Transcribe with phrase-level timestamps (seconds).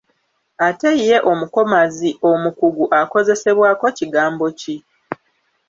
[0.67, 4.75] Ate ye omukomazi omukugu akozesebwako kigambo ki?